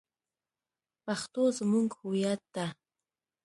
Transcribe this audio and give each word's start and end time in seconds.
پښتو 1.05 1.43
زمونږ 1.57 1.89
هویت 1.99 2.41
ده 2.55 2.65